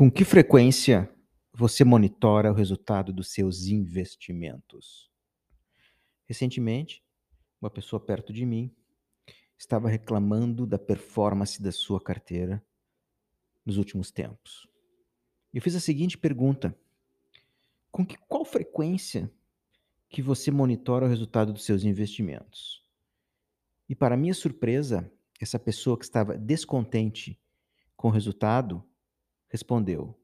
[0.00, 1.14] Com que frequência
[1.52, 5.10] você monitora o resultado dos seus investimentos?
[6.24, 7.04] Recentemente,
[7.60, 8.74] uma pessoa perto de mim
[9.58, 12.64] estava reclamando da performance da sua carteira
[13.62, 14.66] nos últimos tempos.
[15.52, 16.74] Eu fiz a seguinte pergunta:
[17.92, 19.30] com que, qual frequência
[20.08, 22.82] que você monitora o resultado dos seus investimentos?
[23.86, 27.38] E para minha surpresa, essa pessoa que estava descontente
[27.94, 28.82] com o resultado
[29.50, 30.18] respondeu: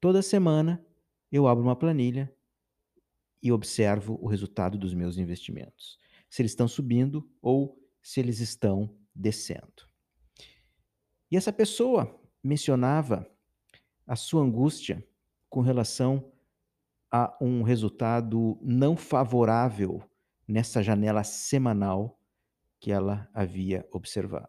[0.00, 0.82] Toda semana
[1.30, 2.34] eu abro uma planilha
[3.42, 5.98] e observo o resultado dos meus investimentos,
[6.28, 9.88] se eles estão subindo ou se eles estão descendo.
[11.30, 13.30] E essa pessoa mencionava
[14.06, 15.06] a sua angústia
[15.48, 16.32] com relação
[17.10, 20.02] a um resultado não favorável
[20.46, 22.20] nessa janela semanal
[22.80, 24.48] que ela havia observado.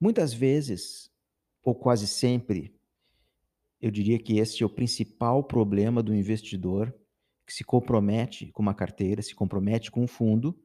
[0.00, 1.10] Muitas vezes,
[1.66, 2.72] ou quase sempre,
[3.82, 6.94] eu diria que esse é o principal problema do investidor
[7.44, 10.56] que se compromete com uma carteira, se compromete com um fundo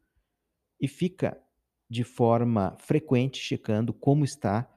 [0.79, 1.41] e fica
[1.89, 4.71] de forma frequente checando como está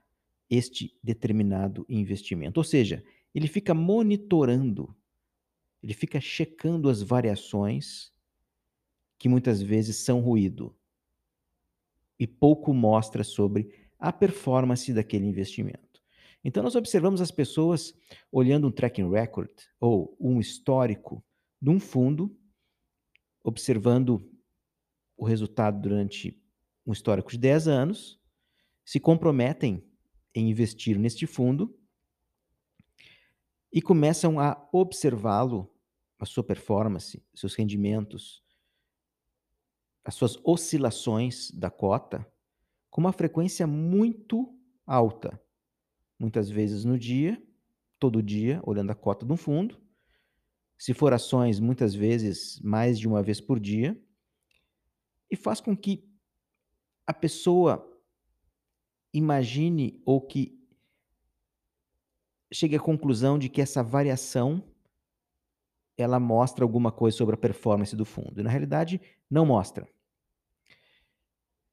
[0.48, 2.58] este determinado investimento.
[2.58, 4.96] Ou seja, ele fica monitorando,
[5.82, 8.10] ele fica checando as variações
[9.18, 10.74] que muitas vezes são ruído
[12.18, 15.93] e pouco mostra sobre a performance daquele investimento.
[16.44, 17.94] Então, nós observamos as pessoas
[18.30, 19.50] olhando um tracking record
[19.80, 21.24] ou um histórico
[21.60, 22.38] de um fundo,
[23.42, 24.30] observando
[25.16, 26.38] o resultado durante
[26.86, 28.20] um histórico de 10 anos,
[28.84, 29.82] se comprometem
[30.34, 31.74] em investir neste fundo
[33.72, 35.74] e começam a observá-lo,
[36.18, 38.44] a sua performance, seus rendimentos,
[40.04, 42.30] as suas oscilações da cota,
[42.90, 44.54] com uma frequência muito
[44.86, 45.42] alta
[46.18, 47.42] muitas vezes no dia,
[47.98, 49.80] todo dia, olhando a cota de um fundo.
[50.76, 53.98] Se for ações, muitas vezes mais de uma vez por dia.
[55.30, 56.08] E faz com que
[57.06, 57.90] a pessoa
[59.12, 60.60] imagine ou que
[62.52, 64.62] chegue à conclusão de que essa variação
[65.96, 68.40] ela mostra alguma coisa sobre a performance do fundo.
[68.40, 69.88] E na realidade, não mostra.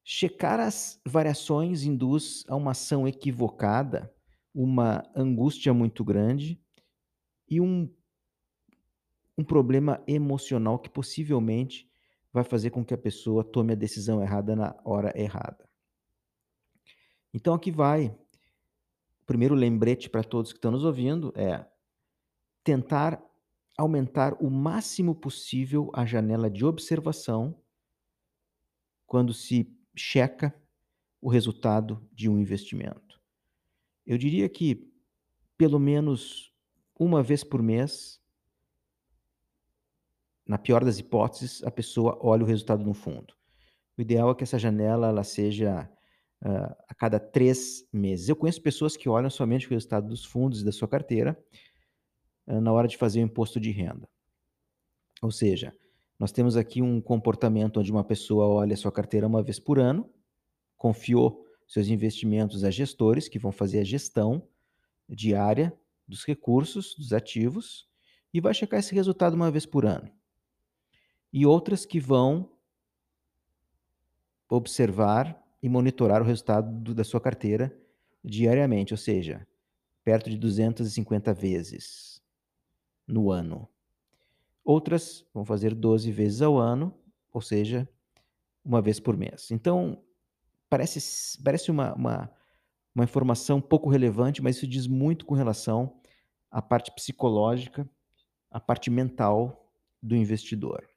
[0.04, 4.12] Checar as variações induz a uma ação equivocada
[4.54, 6.60] uma angústia muito grande
[7.48, 7.88] e um,
[9.36, 11.90] um problema emocional que possivelmente
[12.32, 15.68] vai fazer com que a pessoa tome a decisão errada na hora errada.
[17.32, 18.06] Então aqui vai.
[19.22, 21.66] O primeiro lembrete para todos que estão nos ouvindo é
[22.64, 23.22] tentar
[23.76, 27.58] aumentar o máximo possível a janela de observação
[29.06, 30.54] quando se checa
[31.20, 33.11] o resultado de um investimento.
[34.06, 34.90] Eu diria que
[35.56, 36.52] pelo menos
[36.98, 38.20] uma vez por mês,
[40.46, 43.34] na pior das hipóteses, a pessoa olha o resultado no fundo.
[43.96, 45.88] O ideal é que essa janela ela seja
[46.44, 48.28] uh, a cada três meses.
[48.28, 51.38] Eu conheço pessoas que olham somente o resultado dos fundos e da sua carteira
[52.46, 54.08] uh, na hora de fazer o imposto de renda.
[55.22, 55.74] Ou seja,
[56.18, 59.78] nós temos aqui um comportamento onde uma pessoa olha a sua carteira uma vez por
[59.78, 60.10] ano,
[60.76, 64.46] confiou seus investimentos a gestores que vão fazer a gestão
[65.08, 67.88] diária dos recursos, dos ativos,
[68.32, 70.10] e vai checar esse resultado uma vez por ano.
[71.32, 72.50] E outras que vão
[74.48, 77.74] observar e monitorar o resultado do, da sua carteira
[78.24, 79.46] diariamente, ou seja,
[80.04, 82.22] perto de 250 vezes
[83.06, 83.68] no ano.
[84.64, 86.94] Outras vão fazer 12 vezes ao ano,
[87.32, 87.88] ou seja,
[88.64, 89.50] uma vez por mês.
[89.50, 90.02] Então,
[90.72, 92.30] parece, parece uma, uma,
[92.94, 96.00] uma informação pouco relevante, mas isso diz muito com relação
[96.50, 97.86] à parte psicológica,
[98.50, 99.70] à parte mental
[100.02, 100.88] do investidor.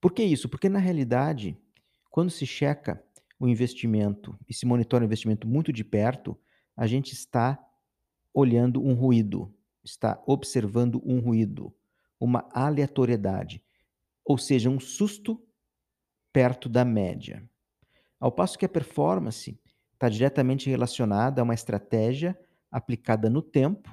[0.00, 0.48] Por que isso?
[0.48, 1.58] Porque, na realidade,
[2.08, 3.02] quando se checa
[3.36, 6.38] o investimento e se monitora o investimento muito de perto,
[6.76, 7.58] a gente está
[8.32, 9.52] olhando um ruído,
[9.82, 11.74] está observando um ruído,
[12.20, 13.60] uma aleatoriedade,
[14.24, 15.44] ou seja, um susto
[16.32, 17.49] perto da média.
[18.20, 19.58] Ao passo que a performance
[19.94, 22.38] está diretamente relacionada a uma estratégia
[22.70, 23.90] aplicada no tempo,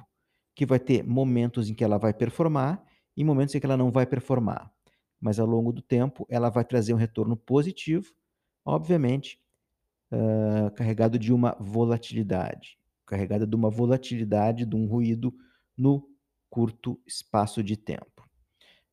[0.53, 2.83] que vai ter momentos em que ela vai performar
[3.15, 4.71] e momentos em que ela não vai performar.
[5.19, 8.13] Mas ao longo do tempo, ela vai trazer um retorno positivo,
[8.65, 9.39] obviamente,
[10.11, 15.33] uh, carregado de uma volatilidade, carregada de uma volatilidade, de um ruído
[15.77, 16.07] no
[16.49, 18.27] curto espaço de tempo.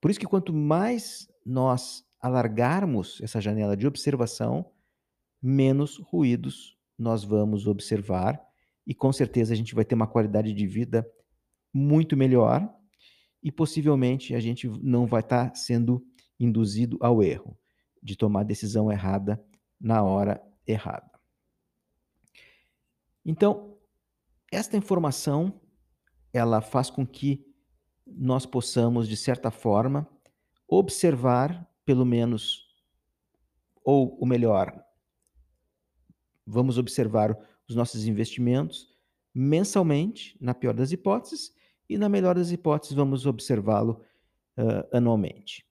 [0.01, 4.71] Por isso que quanto mais nós alargarmos essa janela de observação,
[5.45, 8.41] menos ruídos nós vamos observar
[8.87, 11.07] e com certeza a gente vai ter uma qualidade de vida
[11.73, 12.67] muito melhor
[13.43, 16.03] e possivelmente a gente não vai estar tá sendo
[16.41, 17.59] induzido ao erro
[18.03, 19.45] de tomar a decisão errada
[19.79, 21.11] na hora errada.
[23.25, 23.77] Então,
[24.51, 25.61] esta informação
[26.33, 27.47] ela faz com que
[28.07, 30.09] nós possamos de certa forma
[30.67, 32.65] observar pelo menos
[33.85, 34.84] ou o melhor,
[36.47, 37.37] vamos observar
[37.69, 38.93] os nossos investimentos
[39.35, 41.53] mensalmente, na pior das hipóteses,
[41.89, 44.01] e na melhor das hipóteses, vamos observá-lo
[44.57, 45.67] uh, anualmente.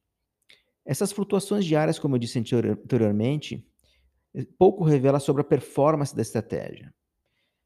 [0.86, 3.66] Essas flutuações diárias, como eu disse anteriormente,
[4.58, 6.94] pouco revela sobre a performance da estratégia,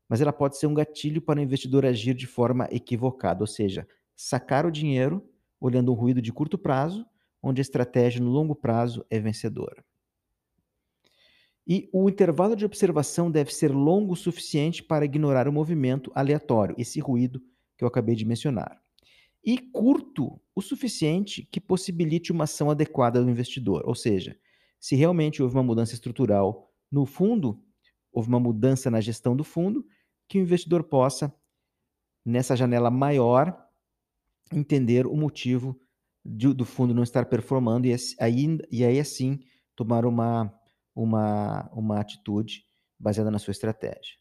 [0.08, 3.88] mas ela pode ser um gatilho para o investidor agir de forma equivocada, ou seja,
[4.16, 5.28] sacar o dinheiro
[5.60, 7.06] olhando um ruído de curto prazo,
[7.42, 9.84] onde a estratégia no longo prazo é vencedora.
[11.68, 16.76] E o intervalo de observação deve ser longo o suficiente para ignorar o movimento aleatório,
[16.78, 17.42] esse ruído
[17.78, 18.82] que eu acabei de mencionar.
[19.44, 23.84] E curto o suficiente que possibilite uma ação adequada do investidor.
[23.86, 24.38] Ou seja,
[24.80, 27.62] se realmente houve uma mudança estrutural no fundo,
[28.14, 29.86] houve uma mudança na gestão do fundo,
[30.28, 31.34] que o investidor possa,
[32.26, 33.68] nessa janela maior,
[34.54, 35.80] entender o motivo
[36.26, 39.40] de, do fundo não estar performando e aí, e aí assim
[39.76, 40.57] tomar uma
[41.04, 42.66] uma, uma atitude
[43.00, 44.16] baseada na sua estratégia.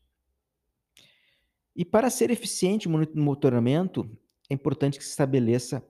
[1.75, 4.09] E para ser eficiente no monitoramento,
[4.49, 5.87] é importante que se estabeleça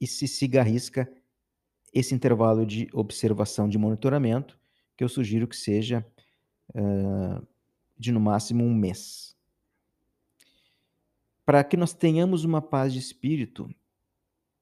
[0.00, 1.10] e se siga a risca
[1.92, 4.58] esse intervalo de observação de monitoramento,
[4.96, 6.04] que eu sugiro que seja
[6.70, 7.46] uh,
[7.96, 9.36] de no máximo um mês.
[11.44, 13.72] Para que nós tenhamos uma paz de espírito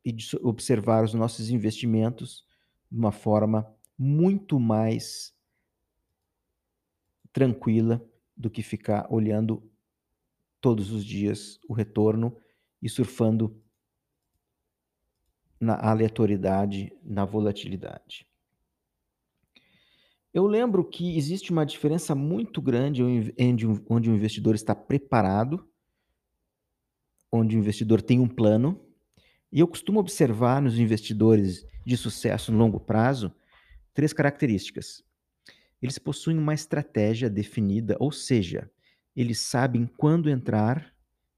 [0.05, 2.45] e de observar os nossos investimentos
[2.91, 5.32] de uma forma muito mais
[7.33, 8.05] tranquila
[8.37, 9.63] do que ficar olhando
[10.61, 12.37] todos os dias o retorno
[12.81, 13.61] e surfando
[15.61, 18.27] na aleatoriedade, na volatilidade.
[20.35, 25.69] Eu lembro que existe uma diferença muito grande onde o investidor está preparado,
[27.31, 28.81] onde o investidor tem um plano,
[29.53, 33.33] e eu costumo observar nos investidores de sucesso no longo prazo
[33.93, 35.05] três características.
[35.83, 38.71] Eles possuem uma estratégia definida, ou seja,
[39.17, 40.95] eles sabem quando entrar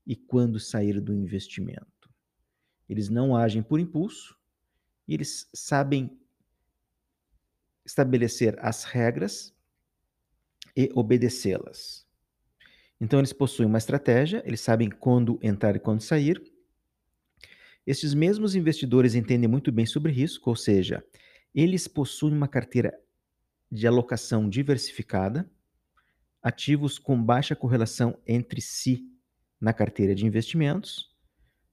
[0.07, 2.11] e quando sair do investimento.
[2.87, 4.39] Eles não agem por impulso,
[5.09, 6.19] e eles sabem
[7.85, 9.55] estabelecer as regras
[10.77, 12.07] e obedecê-las.
[13.01, 16.43] Então, eles possuem uma estratégia, eles sabem quando entrar e quando sair.
[17.87, 21.05] Estes mesmos investidores entendem muito bem sobre risco, ou seja,
[21.55, 22.99] eles possuem uma carteira
[23.75, 25.51] de alocação diversificada,
[26.41, 29.11] ativos com baixa correlação entre si
[29.61, 31.13] na carteira de investimentos,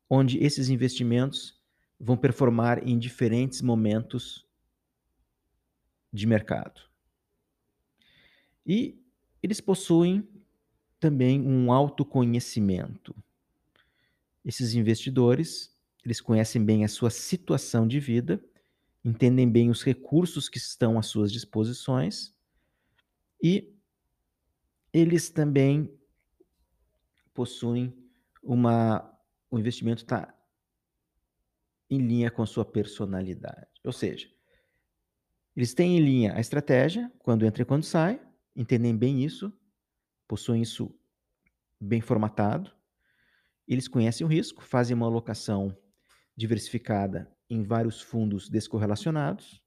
[0.10, 1.62] onde esses investimentos
[2.00, 4.48] vão performar em diferentes momentos
[6.12, 6.82] de mercado.
[8.66, 9.00] E
[9.44, 10.28] eles possuem
[11.00, 13.16] também um autoconhecimento.
[14.44, 15.72] Esses investidores,
[16.04, 18.44] eles conhecem bem a sua situação de vida
[19.04, 22.34] entendem bem os recursos que estão às suas disposições
[23.42, 23.74] e
[24.94, 25.92] eles também
[27.34, 27.96] possuem
[28.44, 29.08] uma
[29.50, 30.34] o investimento está
[31.90, 33.68] em linha com a sua personalidade.
[33.84, 34.30] Ou seja,
[35.56, 38.22] eles têm em linha a estratégia, quando entra e quando sai,
[38.56, 39.52] entendem bem isso,
[40.26, 40.98] possuem isso
[41.78, 42.74] bem formatado,
[43.68, 45.78] eles conhecem o risco, fazem uma alocação
[46.36, 49.62] diversificada em vários fundos descorrelacionados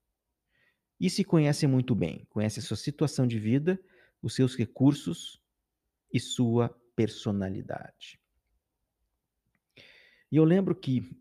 [0.99, 3.79] e se conhecem muito bem, conhecem sua situação de vida,
[4.23, 5.39] os seus recursos
[6.11, 8.19] e sua personalidade.
[10.33, 11.15] E eu lembro que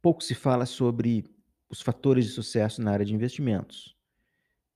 [0.00, 1.24] pouco se fala sobre
[1.68, 3.96] os fatores de sucesso na área de investimentos.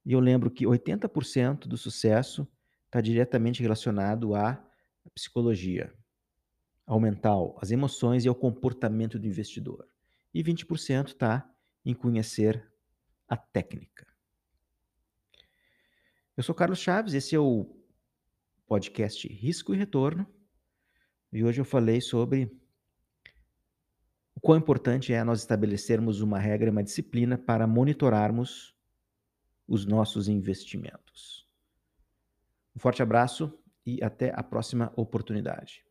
[0.05, 2.49] E eu lembro que 80% do sucesso
[2.87, 4.61] está diretamente relacionado à
[5.15, 5.95] psicologia,
[6.85, 9.91] ao mental, às emoções e ao comportamento do investidor
[10.33, 11.49] e 20% está
[11.85, 12.71] em conhecer
[13.29, 14.07] a técnica.
[16.37, 17.77] Eu sou Carlos Chaves, esse é o
[18.67, 20.27] podcast Risco e Retorno,
[21.33, 22.51] e hoje eu falei sobre
[24.35, 28.75] o quão importante é nós estabelecermos uma regra uma disciplina para monitorarmos
[29.69, 31.47] os nossos investimentos.
[32.75, 35.85] Um forte abraço e até a próxima oportunidade.